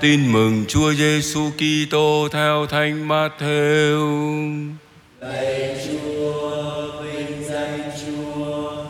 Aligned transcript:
Tin 0.00 0.32
mừng 0.32 0.64
Chúa 0.68 0.92
Giêsu 0.92 1.50
Kitô 1.50 2.28
theo 2.32 2.66
Thánh 2.66 3.08
Matthew. 3.08 4.74
Lạy 5.20 5.76
Chúa, 5.86 7.02
vinh 7.02 7.44
danh 7.44 7.80
Chúa. 8.00 8.84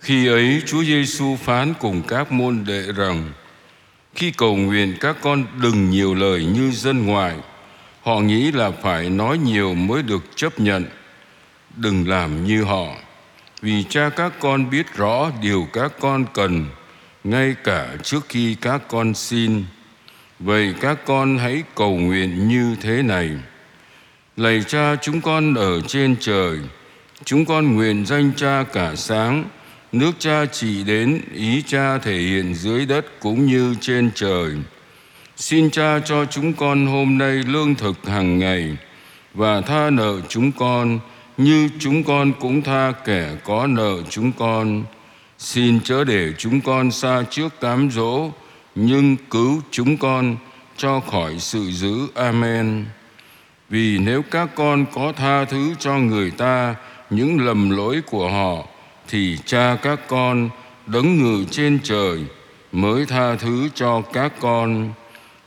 Khi 0.00 0.26
ấy 0.26 0.62
Chúa 0.66 0.84
Giêsu 0.84 1.36
phán 1.36 1.74
cùng 1.80 2.02
các 2.08 2.32
môn 2.32 2.64
đệ 2.66 2.82
rằng: 2.96 3.32
Khi 4.14 4.30
cầu 4.30 4.56
nguyện 4.56 4.96
các 5.00 5.16
con 5.20 5.44
đừng 5.62 5.90
nhiều 5.90 6.14
lời 6.14 6.44
như 6.44 6.70
dân 6.70 7.06
ngoại. 7.06 7.36
Họ 8.02 8.20
nghĩ 8.20 8.52
là 8.52 8.70
phải 8.70 9.10
nói 9.10 9.38
nhiều 9.38 9.74
mới 9.74 10.02
được 10.02 10.22
chấp 10.36 10.60
nhận. 10.60 10.84
Đừng 11.76 12.08
làm 12.08 12.44
như 12.44 12.64
họ, 12.64 12.86
vì 13.62 13.84
cha 13.88 14.08
các 14.08 14.32
con 14.40 14.70
biết 14.70 14.94
rõ 14.96 15.30
điều 15.42 15.68
các 15.72 15.92
con 16.00 16.24
cần 16.34 16.66
ngay 17.24 17.54
cả 17.64 17.96
trước 18.02 18.26
khi 18.28 18.56
các 18.60 18.82
con 18.88 19.14
xin. 19.14 19.64
Vậy 20.38 20.74
các 20.80 20.98
con 21.06 21.38
hãy 21.38 21.62
cầu 21.74 21.96
nguyện 21.96 22.48
như 22.48 22.76
thế 22.80 23.02
này. 23.02 23.30
Lạy 24.36 24.62
cha 24.68 24.96
chúng 25.02 25.20
con 25.20 25.54
ở 25.54 25.80
trên 25.80 26.16
trời, 26.20 26.58
chúng 27.24 27.44
con 27.44 27.74
nguyện 27.76 28.06
danh 28.06 28.32
cha 28.36 28.64
cả 28.72 28.92
sáng, 28.96 29.44
nước 29.92 30.12
cha 30.18 30.44
chỉ 30.52 30.84
đến, 30.84 31.20
ý 31.34 31.62
cha 31.66 31.98
thể 31.98 32.18
hiện 32.18 32.54
dưới 32.54 32.86
đất 32.86 33.06
cũng 33.20 33.46
như 33.46 33.74
trên 33.80 34.10
trời. 34.14 34.52
Xin 35.36 35.70
cha 35.70 35.98
cho 36.04 36.24
chúng 36.24 36.52
con 36.52 36.86
hôm 36.86 37.18
nay 37.18 37.32
lương 37.32 37.74
thực 37.74 38.08
hàng 38.08 38.38
ngày 38.38 38.76
và 39.34 39.60
tha 39.60 39.90
nợ 39.90 40.20
chúng 40.28 40.52
con 40.52 40.98
như 41.36 41.68
chúng 41.78 42.04
con 42.04 42.32
cũng 42.40 42.62
tha 42.62 42.92
kẻ 43.04 43.36
có 43.44 43.66
nợ 43.66 44.02
chúng 44.10 44.32
con 44.32 44.84
Xin 45.42 45.80
chớ 45.80 46.04
để 46.04 46.32
chúng 46.38 46.60
con 46.60 46.90
xa 46.90 47.24
trước 47.30 47.60
cám 47.60 47.90
dỗ, 47.90 48.30
nhưng 48.74 49.16
cứu 49.30 49.62
chúng 49.70 49.96
con 49.96 50.36
cho 50.76 51.00
khỏi 51.00 51.34
sự 51.38 51.70
dữ. 51.70 52.08
Amen. 52.14 52.84
Vì 53.68 53.98
nếu 53.98 54.22
các 54.30 54.48
con 54.54 54.86
có 54.92 55.12
tha 55.12 55.44
thứ 55.44 55.74
cho 55.78 55.98
người 55.98 56.30
ta 56.30 56.74
những 57.10 57.46
lầm 57.46 57.70
lỗi 57.70 58.02
của 58.10 58.28
họ, 58.28 58.66
thì 59.08 59.38
cha 59.44 59.76
các 59.82 60.00
con 60.08 60.50
đấng 60.86 61.22
ngự 61.22 61.44
trên 61.50 61.78
trời 61.82 62.24
mới 62.72 63.06
tha 63.06 63.34
thứ 63.34 63.68
cho 63.74 64.00
các 64.12 64.32
con. 64.40 64.92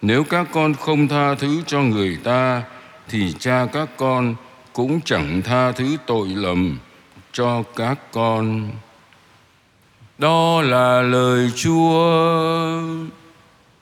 Nếu 0.01 0.23
các 0.23 0.47
con 0.51 0.73
không 0.73 1.07
tha 1.07 1.35
thứ 1.35 1.61
cho 1.67 1.81
người 1.81 2.17
ta, 2.23 2.63
thì 3.09 3.33
cha 3.39 3.65
các 3.73 3.89
con 3.97 4.35
cũng 4.73 5.01
chẳng 5.05 5.41
tha 5.41 5.71
thứ 5.71 5.97
tội 6.05 6.27
lầm 6.27 6.77
cho 7.31 7.63
các 7.75 8.11
con. 8.11 8.69
Đó 10.17 10.61
là 10.61 11.01
lời 11.01 11.51
Chúa. 11.55 12.81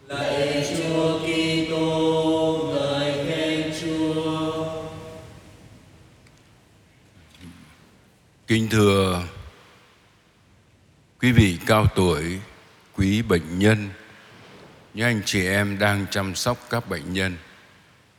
Lạy 0.07 0.65
Chúa 0.77 1.19
Kitô, 1.19 2.73
ngợi 2.73 3.25
khen 3.27 3.73
Chúa. 3.81 4.65
Kính 8.47 8.67
thưa 8.71 9.23
quý 11.21 11.31
vị 11.31 11.59
cao 11.65 11.85
tuổi, 11.95 12.39
quý 12.97 13.21
bệnh 13.21 13.59
nhân, 13.59 13.89
những 14.93 15.05
anh 15.05 15.21
chị 15.25 15.47
em 15.47 15.79
đang 15.79 16.05
chăm 16.11 16.35
sóc 16.35 16.57
các 16.69 16.89
bệnh 16.89 17.13
nhân 17.13 17.37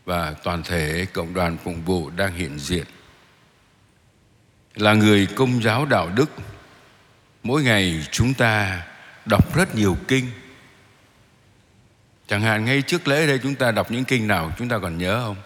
và 0.04 0.34
toàn 0.44 0.62
thể 0.62 1.06
cộng 1.12 1.34
đoàn 1.34 1.56
phụng 1.64 1.82
vụ 1.84 2.10
đang 2.10 2.34
hiện 2.34 2.58
diện. 2.58 2.84
Là 4.74 4.94
người 4.94 5.28
công 5.34 5.62
giáo 5.62 5.86
đạo 5.86 6.10
đức, 6.14 6.30
mỗi 7.44 7.62
ngày 7.62 8.06
chúng 8.10 8.34
ta 8.34 8.82
đọc 9.24 9.56
rất 9.56 9.74
nhiều 9.74 9.96
kinh. 10.08 10.30
Chẳng 12.26 12.42
hạn 12.42 12.64
ngay 12.64 12.82
trước 12.82 13.08
lễ 13.08 13.26
đây 13.26 13.38
chúng 13.42 13.54
ta 13.54 13.70
đọc 13.70 13.90
những 13.90 14.04
kinh 14.04 14.26
nào, 14.26 14.52
chúng 14.58 14.68
ta 14.68 14.78
còn 14.78 14.98
nhớ 14.98 15.22
không? 15.24 15.36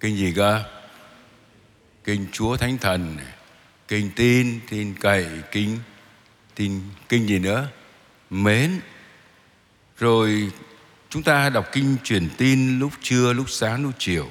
Kinh 0.00 0.16
gì 0.16 0.32
cơ? 0.36 0.64
Kinh 2.04 2.26
chúa 2.32 2.56
thánh 2.56 2.78
thần 2.78 3.16
kinh 3.88 4.10
tin 4.16 4.60
tin 4.70 4.94
cậy, 5.00 5.26
kinh, 5.52 5.78
tin, 6.54 6.80
kinh 7.08 7.28
gì 7.28 7.38
nữa? 7.38 7.68
Mến. 8.30 8.80
Rồi 9.98 10.50
chúng 11.10 11.22
ta 11.22 11.50
đọc 11.50 11.66
kinh 11.72 11.96
truyền 12.04 12.28
tin 12.36 12.78
lúc 12.78 12.92
trưa, 13.02 13.32
lúc 13.32 13.50
sáng, 13.50 13.82
lúc 13.82 13.92
chiều. 13.98 14.30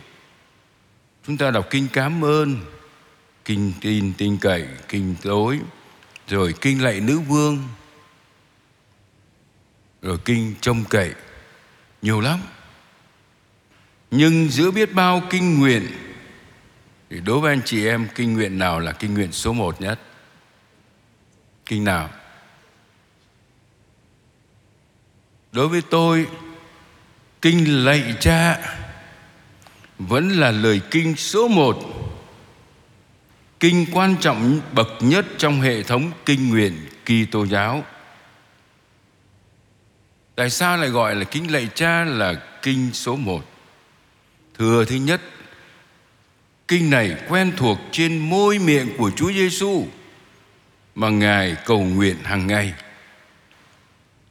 Chúng 1.28 1.38
ta 1.38 1.52
đọc 1.52 1.68
kinh 1.70 1.88
cảm 1.94 2.26
ơn 2.26 2.60
kinh 3.46 3.74
tin 3.82 4.14
tin 4.18 4.38
cậy, 4.38 4.68
kinh 4.88 5.16
tối 5.22 5.60
rồi 6.28 6.54
kinh 6.62 6.84
lạy 6.84 7.00
nữ 7.00 7.20
vương, 7.20 7.64
rồi 10.02 10.18
kinh 10.26 10.56
trông 10.62 10.84
cậy. 10.90 11.14
Nhiều 12.02 12.22
lắm. 12.22 12.40
Nhưng 14.12 14.50
giữa 14.50 14.72
biết 14.72 14.94
bao 14.94 15.22
kinh 15.30 15.60
nguyện, 15.60 15.88
thì 17.10 17.20
đối 17.20 17.40
với 17.40 17.54
anh 17.54 17.62
chị 17.66 17.88
em, 17.88 18.08
kinh 18.16 18.34
nguyện 18.34 18.58
nào 18.58 18.80
là 18.80 18.92
kinh 18.92 19.14
nguyện 19.14 19.32
số 19.32 19.54
một 19.54 19.82
nhất? 19.82 20.00
Kinh 21.66 21.84
nào? 21.84 22.10
Đối 25.52 25.68
với 25.68 25.82
tôi, 25.82 26.28
kinh 27.42 27.86
lạy 27.86 28.16
cha 28.20 28.58
vẫn 30.00 30.30
là 30.30 30.52
lời 30.52 30.82
kinh 30.92 31.16
số 31.16 31.48
một 31.48 31.95
kinh 33.66 33.86
quan 33.92 34.16
trọng 34.22 34.62
bậc 34.74 34.88
nhất 35.00 35.26
trong 35.38 35.62
hệ 35.62 35.84
thống 35.84 36.12
kinh 36.26 36.50
nguyện 36.50 36.74
Kitô 37.06 37.46
giáo. 37.48 37.84
Tại 40.36 40.50
sao 40.50 40.78
lại 40.78 40.90
gọi 40.90 41.16
là 41.16 41.24
kinh 41.24 41.52
lạy 41.52 41.70
cha 41.76 42.04
là 42.04 42.34
kinh 42.62 42.90
số 42.94 43.16
một? 43.16 43.42
Thừa 44.58 44.86
thứ 44.86 44.96
nhất, 44.96 45.22
kinh 46.68 46.90
này 46.90 47.16
quen 47.30 47.52
thuộc 47.58 47.78
trên 47.92 48.30
môi 48.30 48.60
miệng 48.60 48.98
của 48.98 49.12
Chúa 49.16 49.32
Giêsu 49.32 49.88
mà 50.96 51.10
Ngài 51.10 51.56
cầu 51.66 51.84
nguyện 51.84 52.16
hàng 52.24 52.48
ngày. 52.48 52.74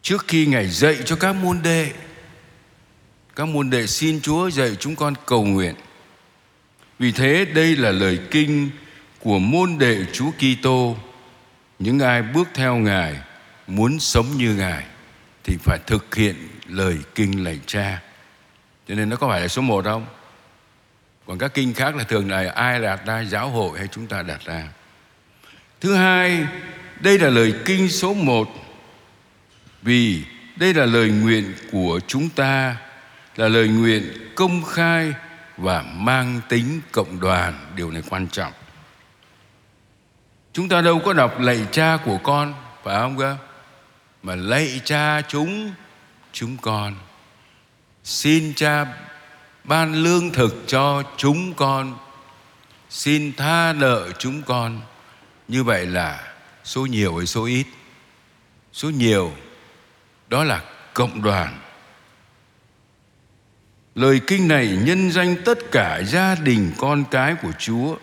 Trước 0.02 0.24
khi 0.28 0.46
Ngài 0.46 0.68
dạy 0.68 0.96
cho 1.04 1.16
các 1.16 1.32
môn 1.32 1.62
đệ, 1.62 1.92
các 3.36 3.48
môn 3.48 3.70
đệ 3.70 3.86
xin 3.86 4.20
Chúa 4.20 4.50
dạy 4.50 4.76
chúng 4.80 4.96
con 4.96 5.14
cầu 5.26 5.44
nguyện. 5.44 5.74
Vì 6.98 7.12
thế 7.12 7.44
đây 7.44 7.76
là 7.76 7.90
lời 7.90 8.18
kinh 8.30 8.70
của 9.24 9.38
môn 9.38 9.78
đệ 9.78 10.04
Chúa 10.12 10.30
Kitô. 10.30 10.96
Những 11.78 11.98
ai 11.98 12.22
bước 12.22 12.48
theo 12.54 12.76
Ngài, 12.76 13.16
muốn 13.66 14.00
sống 14.00 14.26
như 14.36 14.54
Ngài, 14.54 14.84
thì 15.44 15.56
phải 15.62 15.78
thực 15.86 16.14
hiện 16.14 16.48
lời 16.66 16.98
kinh 17.14 17.44
lạy 17.44 17.60
cha. 17.66 18.02
Cho 18.88 18.94
nên 18.94 19.08
nó 19.08 19.16
có 19.16 19.28
phải 19.28 19.40
là 19.40 19.48
số 19.48 19.62
một 19.62 19.84
không? 19.84 20.06
Còn 21.26 21.38
các 21.38 21.54
kinh 21.54 21.74
khác 21.74 21.96
là 21.96 22.04
thường 22.04 22.30
là 22.30 22.52
ai 22.54 22.80
đặt 22.80 23.06
ra, 23.06 23.20
giáo 23.20 23.48
hội 23.48 23.78
hay 23.78 23.88
chúng 23.88 24.06
ta 24.06 24.22
đặt 24.22 24.40
ra? 24.44 24.68
Thứ 25.80 25.94
hai, 25.94 26.46
đây 27.00 27.18
là 27.18 27.28
lời 27.28 27.54
kinh 27.64 27.88
số 27.88 28.14
một. 28.14 28.48
Vì 29.82 30.24
đây 30.56 30.74
là 30.74 30.86
lời 30.86 31.08
nguyện 31.08 31.54
của 31.72 32.00
chúng 32.06 32.28
ta, 32.28 32.76
là 33.36 33.48
lời 33.48 33.68
nguyện 33.68 34.02
công 34.34 34.64
khai 34.64 35.12
và 35.56 35.82
mang 35.82 36.40
tính 36.48 36.80
cộng 36.92 37.20
đoàn. 37.20 37.54
Điều 37.76 37.90
này 37.90 38.02
quan 38.08 38.26
trọng. 38.26 38.52
Chúng 40.54 40.68
ta 40.68 40.80
đâu 40.80 40.98
có 41.04 41.12
đọc 41.12 41.40
lạy 41.40 41.66
cha 41.72 41.98
của 42.04 42.18
con, 42.18 42.54
Phải 42.82 42.96
không 43.00 43.18
cơ? 43.18 43.36
Mà 44.22 44.34
lạy 44.34 44.80
cha 44.84 45.22
chúng 45.28 45.72
Chúng 46.32 46.56
con. 46.56 46.94
Xin 48.04 48.54
cha 48.54 48.86
ban 49.64 49.94
lương 49.94 50.30
thực 50.30 50.64
cho 50.66 51.02
chúng 51.16 51.54
con. 51.54 51.98
Xin 52.90 53.32
tha 53.32 53.72
nợ 53.72 54.12
chúng 54.18 54.42
con. 54.42 54.80
Như 55.48 55.64
vậy 55.64 55.86
là 55.86 56.32
số 56.64 56.86
nhiều 56.86 57.16
hay 57.16 57.26
số 57.26 57.44
ít? 57.44 57.66
Số 58.72 58.90
nhiều, 58.90 59.32
Đó 60.28 60.44
là 60.44 60.62
cộng 60.94 61.22
đoàn. 61.22 61.58
Lời 63.94 64.20
kinh 64.26 64.48
này 64.48 64.78
nhân 64.84 65.10
danh 65.10 65.36
tất 65.44 65.58
cả 65.72 66.02
gia 66.06 66.34
đình 66.34 66.72
con 66.78 67.04
cái 67.10 67.34
của 67.42 67.52
Chúa, 67.58 67.96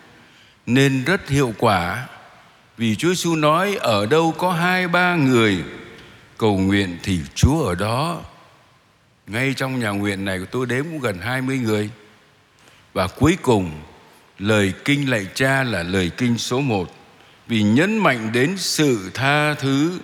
Nên 0.66 1.04
rất 1.04 1.28
hiệu 1.28 1.54
quả 1.58 2.08
vì 2.76 2.96
Chúa 2.96 3.08
Giêsu 3.08 3.36
nói, 3.36 3.76
ở 3.80 4.06
đâu 4.06 4.34
có 4.38 4.52
hai 4.52 4.88
ba 4.88 5.14
người, 5.14 5.64
cầu 6.38 6.58
nguyện 6.58 6.98
thì 7.02 7.20
Chúa 7.34 7.62
ở 7.64 7.74
đó. 7.74 8.20
Ngay 9.26 9.54
trong 9.56 9.80
nhà 9.80 9.90
nguyện 9.90 10.24
này 10.24 10.38
của 10.38 10.46
tôi 10.50 10.66
đếm 10.66 10.84
cũng 10.84 11.00
gần 11.00 11.18
20 11.18 11.58
người. 11.58 11.90
Và 12.92 13.06
cuối 13.06 13.36
cùng, 13.42 13.70
lời 14.38 14.72
kinh 14.84 15.10
lạy 15.10 15.26
cha 15.34 15.62
là 15.62 15.82
lời 15.82 16.10
kinh 16.16 16.38
số 16.38 16.60
một 16.60 16.94
vì 17.46 17.62
nhấn 17.62 17.98
mạnh 17.98 18.32
đến 18.32 18.54
sự 18.56 19.10
tha 19.14 19.54
thứ, 19.54 19.98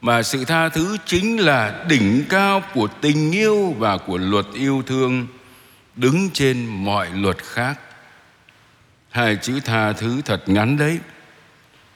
mà 0.00 0.22
sự 0.22 0.44
tha 0.44 0.68
thứ 0.68 0.96
chính 1.06 1.36
là 1.36 1.84
đỉnh 1.88 2.24
cao 2.28 2.62
của 2.74 2.88
tình 3.00 3.32
yêu 3.32 3.74
và 3.78 3.96
của 3.96 4.18
luật 4.18 4.46
yêu 4.54 4.82
thương 4.86 5.26
đứng 5.96 6.30
trên 6.32 6.66
mọi 6.66 7.10
luật 7.14 7.38
khác 7.38 7.80
hai 9.10 9.36
chữ 9.42 9.60
tha 9.64 9.92
thứ 9.92 10.22
thật 10.24 10.42
ngắn 10.46 10.76
đấy 10.76 10.98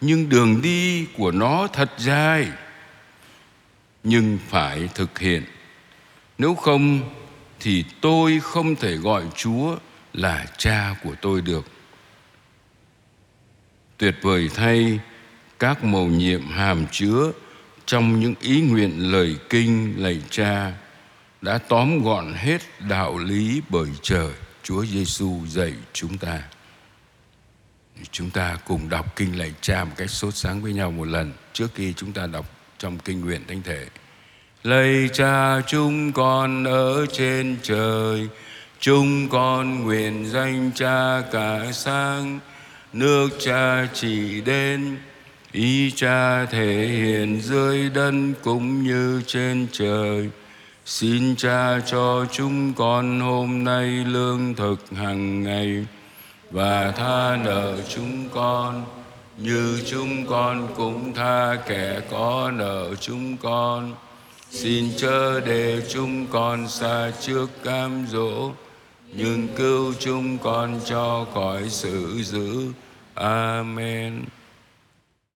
nhưng 0.00 0.28
đường 0.28 0.62
đi 0.62 1.06
của 1.16 1.30
nó 1.30 1.66
thật 1.66 1.90
dài, 1.98 2.48
nhưng 4.04 4.38
phải 4.48 4.88
thực 4.94 5.18
hiện 5.18 5.42
nếu 6.38 6.54
không 6.54 7.00
thì 7.60 7.84
tôi 8.00 8.40
không 8.42 8.76
thể 8.76 8.96
gọi 8.96 9.22
chúa 9.36 9.76
là 10.12 10.46
cha 10.58 10.94
của 11.04 11.14
tôi 11.22 11.40
được 11.40 11.66
tuyệt 13.96 14.14
vời 14.22 14.50
thay 14.54 14.98
các 15.58 15.84
mầu 15.84 16.06
nhiệm 16.06 16.48
hàm 16.48 16.86
chứa 16.90 17.32
trong 17.86 18.20
những 18.20 18.34
ý 18.40 18.60
nguyện 18.60 19.12
lời 19.12 19.36
kinh, 19.48 19.94
lạy 19.96 20.22
cha 20.30 20.72
đã 21.42 21.58
tóm 21.58 22.02
gọn 22.02 22.32
hết 22.34 22.62
đạo 22.88 23.18
lý 23.18 23.62
bởi 23.68 23.88
trời 24.02 24.32
Chúa 24.62 24.84
Giêsu 24.84 25.46
dạy 25.46 25.72
chúng 25.92 26.18
ta. 26.18 26.42
Chúng 28.10 28.30
ta 28.30 28.56
cùng 28.66 28.88
đọc 28.88 29.16
kinh 29.16 29.38
lạy 29.38 29.52
cha 29.60 29.84
một 29.84 29.92
cách 29.96 30.10
sốt 30.10 30.34
sáng 30.34 30.62
với 30.62 30.72
nhau 30.72 30.90
một 30.90 31.08
lần 31.08 31.32
trước 31.52 31.68
khi 31.74 31.92
chúng 31.92 32.12
ta 32.12 32.26
đọc 32.26 32.46
trong 32.78 32.98
kinh 32.98 33.20
nguyện 33.20 33.40
thánh 33.48 33.62
thể. 33.62 33.86
Lạy 34.62 35.08
cha 35.12 35.60
chúng 35.66 36.12
con 36.12 36.64
ở 36.64 37.06
trên 37.12 37.56
trời, 37.62 38.28
chúng 38.80 39.28
con 39.28 39.84
nguyện 39.84 40.26
danh 40.26 40.70
cha 40.74 41.22
cả 41.32 41.72
sang, 41.72 42.40
nước 42.92 43.28
cha 43.40 43.88
chỉ 43.94 44.40
đến, 44.40 44.96
ý 45.52 45.92
cha 45.96 46.44
thể 46.44 46.86
hiện 46.86 47.40
dưới 47.40 47.90
đất 47.90 48.12
cũng 48.42 48.82
như 48.82 49.22
trên 49.26 49.66
trời. 49.72 50.30
Xin 50.84 51.36
cha 51.36 51.80
cho 51.86 52.26
chúng 52.32 52.74
con 52.74 53.20
hôm 53.20 53.64
nay 53.64 53.86
lương 53.86 54.54
thực 54.54 54.84
hàng 54.96 55.42
ngày 55.42 55.86
và 56.50 56.92
tha 56.96 57.36
nợ 57.44 57.76
chúng 57.88 58.28
con 58.28 58.84
như 59.36 59.82
chúng 59.86 60.26
con 60.26 60.68
cũng 60.76 61.14
tha 61.14 61.56
kẻ 61.66 62.00
có 62.10 62.50
nợ 62.54 62.94
chúng 63.00 63.36
con. 63.36 63.94
Xin 64.50 64.90
chớ 64.96 65.40
để 65.40 65.82
chúng 65.88 66.26
con 66.26 66.68
xa 66.68 67.12
trước 67.20 67.46
cam 67.64 68.06
dỗ, 68.10 68.50
nhưng 69.14 69.48
cứu 69.56 69.94
chúng 70.00 70.38
con 70.38 70.80
cho 70.84 71.26
khỏi 71.34 71.68
sự 71.68 72.22
dữ. 72.24 72.72
Amen. 73.14 74.24